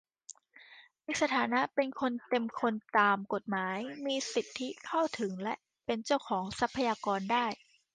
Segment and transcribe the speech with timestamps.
[1.05, 5.53] มีสถานะเป็นคนเต็มคนตามกฎหมาย มีสิทธิเข้าถึงและ
[5.85, 7.45] เป็นเจ้าของทรัพยากรได้